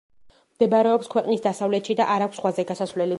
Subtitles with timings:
[0.53, 3.09] მდებარეობს ქვეყნის დასავლეთში და არ აქვს ზღვაზე გასასვლელი.